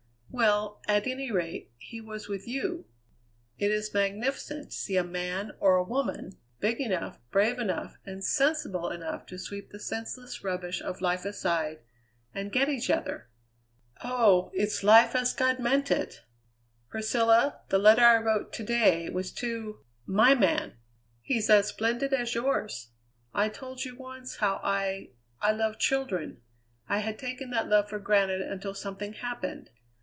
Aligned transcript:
"Well, 0.33 0.81
at 0.87 1.07
any 1.07 1.29
rate, 1.29 1.73
he 1.77 1.99
was 1.99 2.29
with 2.29 2.47
you. 2.47 2.85
It 3.57 3.69
is 3.69 3.93
magnificent 3.93 4.69
to 4.71 4.75
see 4.75 4.95
a 4.95 5.03
man, 5.03 5.51
or 5.59 5.75
a 5.75 5.83
woman, 5.83 6.37
big 6.61 6.79
enough, 6.79 7.19
brave 7.31 7.59
enough, 7.59 7.97
and 8.05 8.23
sensible 8.23 8.89
enough 8.91 9.25
to 9.25 9.37
sweep 9.37 9.69
the 9.71 9.79
senseless 9.79 10.41
rubbish 10.41 10.81
of 10.81 11.01
life 11.01 11.25
aside, 11.25 11.79
and 12.33 12.53
get 12.53 12.69
each 12.69 12.89
other! 12.89 13.27
Oh! 14.05 14.51
it's 14.53 14.83
life 14.85 15.15
as 15.17 15.33
God 15.33 15.59
meant 15.59 15.91
it. 15.91 16.21
Priscilla, 16.87 17.59
the 17.67 17.77
letter 17.77 18.05
I 18.05 18.15
wrote 18.21 18.53
to 18.53 18.63
day 18.63 19.09
was 19.09 19.33
to 19.33 19.79
my 20.05 20.33
man. 20.33 20.77
He's 21.21 21.49
as 21.49 21.67
splendid 21.67 22.13
as 22.13 22.35
yours. 22.35 22.91
I 23.33 23.49
told 23.49 23.83
you 23.83 23.97
once 23.97 24.37
how 24.37 24.61
I 24.63 25.09
I 25.41 25.51
loved 25.51 25.81
children. 25.81 26.39
I 26.87 26.99
had 26.99 27.19
taken 27.19 27.49
that 27.49 27.67
love 27.67 27.89
for 27.89 27.99
granted 27.99 28.41
until 28.41 28.73
something 28.73 29.11
happened. 29.11 29.71